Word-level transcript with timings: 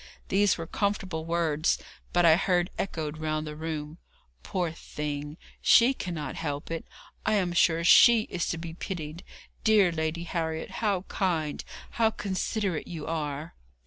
These 0.29 0.57
were 0.57 0.65
comfortable 0.65 1.25
words, 1.25 1.77
but 2.11 2.25
I 2.25 2.35
heard 2.35 2.71
echoed 2.79 3.19
round 3.19 3.45
the 3.45 3.55
room: 3.55 3.99
'Poor 4.41 4.71
thing! 4.71 5.37
she 5.61 5.93
cannot 5.93 6.33
help 6.37 6.71
it! 6.71 6.87
I 7.23 7.35
am 7.35 7.53
sure 7.53 7.83
she 7.83 8.21
is 8.21 8.47
to 8.47 8.57
be 8.57 8.73
pitied! 8.73 9.23
Dear 9.63 9.91
Lady 9.91 10.23
Harriet, 10.23 10.71
how 10.81 11.03
kind, 11.03 11.63
how 11.91 12.09
considerate 12.09 12.87
you 12.87 13.05
are!' 13.05 13.53